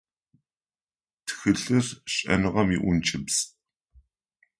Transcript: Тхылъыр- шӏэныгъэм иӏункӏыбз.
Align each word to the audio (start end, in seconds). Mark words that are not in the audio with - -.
Тхылъыр- 1.25 1.85
шӏэныгъэм 2.13 2.69
иӏункӏыбз. 2.75 3.37